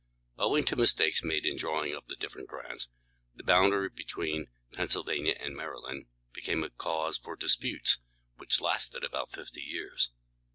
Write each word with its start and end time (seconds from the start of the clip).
Owing 0.39 0.63
to 0.63 0.75
mistakes 0.75 1.23
made 1.23 1.45
in 1.45 1.57
drawing 1.57 1.95
up 1.95 2.07
the 2.07 2.15
different 2.15 2.47
grants, 2.47 2.87
the 3.35 3.43
boundary 3.43 3.87
between 3.87 4.47
Pennsylvania 4.71 5.37
and 5.39 5.55
Maryland 5.55 6.07
became 6.33 6.63
a 6.63 6.71
cause 6.71 7.19
for 7.19 7.35
disputes 7.35 7.99
which 8.37 8.61
lasted 8.61 9.03
about 9.03 9.31
fifty 9.31 9.61
years. 9.61 10.09